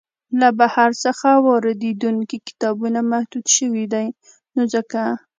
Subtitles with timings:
[0.39, 4.07] له بهر څخه واریدیدونکي کتابونه محدود شوي دی
[4.55, 5.01] نو ځکه.